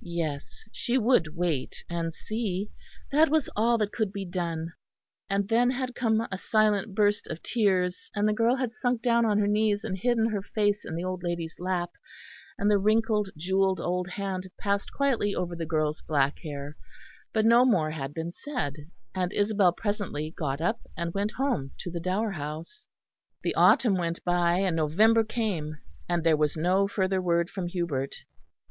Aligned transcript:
Yes, 0.00 0.64
she 0.72 0.96
would 0.96 1.36
wait 1.36 1.84
and 1.90 2.14
see; 2.14 2.70
that 3.12 3.28
was 3.28 3.50
all 3.54 3.76
that 3.76 3.92
could 3.92 4.14
be 4.14 4.24
done. 4.24 4.72
And 5.28 5.46
then 5.50 5.70
had 5.72 5.94
come 5.94 6.26
a 6.32 6.38
silent 6.38 6.94
burst 6.94 7.26
of 7.26 7.42
tears, 7.42 8.10
and 8.14 8.26
the 8.26 8.32
girl 8.32 8.56
had 8.56 8.72
sunk 8.72 9.02
down 9.02 9.26
on 9.26 9.36
her 9.36 9.46
knees 9.46 9.84
and 9.84 9.98
hidden 9.98 10.30
her 10.30 10.40
face 10.40 10.86
in 10.86 10.94
the 10.94 11.04
old 11.04 11.22
lady's 11.22 11.54
lap, 11.58 11.90
and 12.56 12.70
the 12.70 12.78
wrinkled 12.78 13.28
jewelled 13.36 13.78
old 13.78 14.08
hand 14.08 14.46
passed 14.58 14.90
quietly 14.94 15.34
over 15.34 15.54
the 15.54 15.66
girl's 15.66 16.00
black 16.00 16.38
hair; 16.38 16.74
but 17.34 17.44
no 17.44 17.66
more 17.66 17.90
had 17.90 18.14
been 18.14 18.32
said, 18.32 18.72
and 19.14 19.34
Isabel 19.34 19.72
presently 19.72 20.30
got 20.30 20.62
up 20.62 20.80
and 20.96 21.12
went 21.12 21.32
home 21.32 21.72
to 21.80 21.90
the 21.90 22.00
Dower 22.00 22.30
House. 22.30 22.88
The 23.42 23.54
autumn 23.54 23.96
went 23.98 24.24
by, 24.24 24.60
and 24.60 24.74
November 24.76 25.24
came, 25.24 25.76
and 26.08 26.24
there 26.24 26.38
was 26.38 26.56
no 26.56 26.88
further 26.88 27.20
word 27.20 27.50
from 27.50 27.66
Hubert. 27.66 28.14